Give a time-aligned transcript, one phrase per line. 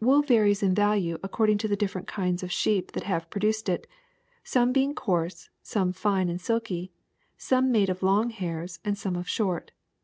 [0.00, 3.68] ^^Wool varies in value accordiii.o: to the different kinds of sheep that have pro duced
[3.68, 3.88] it,
[4.44, 6.92] some being coarse, some fine and silky,
[7.36, 9.72] some made of long hairs, and some of short.